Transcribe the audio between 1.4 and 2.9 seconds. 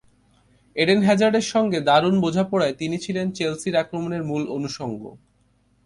সঙ্গে দারুণ বোঝাপড়ায়